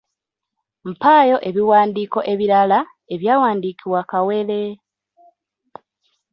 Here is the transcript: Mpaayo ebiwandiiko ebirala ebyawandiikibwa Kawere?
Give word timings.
Mpaayo 0.89 1.37
ebiwandiiko 1.49 2.19
ebirala 2.33 2.79
ebyawandiikibwa 3.13 4.01
Kawere? 4.09 4.61